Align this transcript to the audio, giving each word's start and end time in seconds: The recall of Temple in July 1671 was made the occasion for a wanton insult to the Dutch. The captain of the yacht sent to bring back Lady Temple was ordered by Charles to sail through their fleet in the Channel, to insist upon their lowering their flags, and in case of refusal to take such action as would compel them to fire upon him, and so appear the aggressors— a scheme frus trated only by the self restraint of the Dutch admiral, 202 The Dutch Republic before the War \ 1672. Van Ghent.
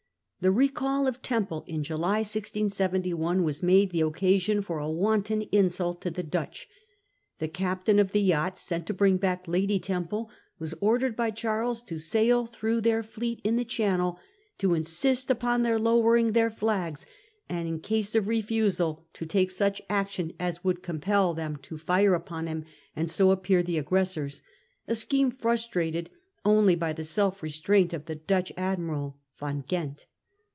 The 0.43 0.49
recall 0.51 1.05
of 1.05 1.21
Temple 1.21 1.63
in 1.67 1.83
July 1.83 2.21
1671 2.25 3.43
was 3.43 3.61
made 3.61 3.91
the 3.91 4.01
occasion 4.01 4.63
for 4.63 4.79
a 4.79 4.89
wanton 4.89 5.43
insult 5.51 6.01
to 6.01 6.09
the 6.09 6.23
Dutch. 6.23 6.67
The 7.37 7.47
captain 7.47 7.99
of 7.99 8.11
the 8.11 8.23
yacht 8.23 8.57
sent 8.57 8.87
to 8.87 8.93
bring 8.95 9.17
back 9.17 9.47
Lady 9.47 9.77
Temple 9.77 10.31
was 10.57 10.73
ordered 10.81 11.15
by 11.15 11.29
Charles 11.29 11.83
to 11.83 11.99
sail 11.99 12.47
through 12.47 12.81
their 12.81 13.03
fleet 13.03 13.39
in 13.43 13.55
the 13.55 13.63
Channel, 13.63 14.17
to 14.57 14.73
insist 14.73 15.29
upon 15.29 15.61
their 15.61 15.77
lowering 15.77 16.31
their 16.33 16.49
flags, 16.49 17.05
and 17.47 17.67
in 17.67 17.79
case 17.79 18.15
of 18.15 18.27
refusal 18.27 19.05
to 19.13 19.27
take 19.27 19.51
such 19.51 19.79
action 19.91 20.33
as 20.39 20.63
would 20.63 20.81
compel 20.81 21.35
them 21.35 21.55
to 21.57 21.77
fire 21.77 22.15
upon 22.15 22.47
him, 22.47 22.65
and 22.95 23.11
so 23.11 23.29
appear 23.29 23.61
the 23.61 23.77
aggressors— 23.77 24.41
a 24.87 24.95
scheme 24.95 25.31
frus 25.31 25.69
trated 25.69 26.07
only 26.43 26.73
by 26.73 26.91
the 26.93 27.03
self 27.03 27.43
restraint 27.43 27.93
of 27.93 28.05
the 28.05 28.15
Dutch 28.15 28.51
admiral, 28.57 28.87
202 28.87 28.89
The 28.89 28.89
Dutch 28.89 28.89
Republic 28.89 28.89
before 28.89 28.89
the 28.89 28.89
War 28.89 29.17
\ 29.37 29.37
1672. 29.37 29.45
Van 29.45 29.61
Ghent. 29.91 30.07